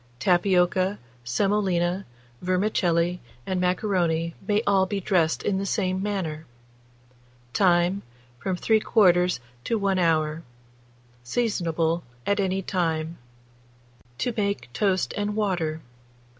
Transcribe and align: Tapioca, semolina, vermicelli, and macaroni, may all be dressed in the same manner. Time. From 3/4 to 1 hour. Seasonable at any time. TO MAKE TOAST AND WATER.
Tapioca, 0.17 0.97
semolina, 1.23 2.07
vermicelli, 2.41 3.19
and 3.45 3.61
macaroni, 3.61 4.33
may 4.47 4.63
all 4.65 4.87
be 4.87 4.99
dressed 4.99 5.43
in 5.43 5.59
the 5.59 5.65
same 5.67 6.01
manner. 6.01 6.47
Time. 7.53 8.01
From 8.39 8.57
3/4 8.57 9.37
to 9.65 9.77
1 9.77 9.99
hour. 9.99 10.41
Seasonable 11.23 12.01
at 12.25 12.39
any 12.39 12.63
time. 12.63 13.19
TO 14.17 14.33
MAKE 14.35 14.73
TOAST 14.73 15.13
AND 15.15 15.35
WATER. 15.35 15.81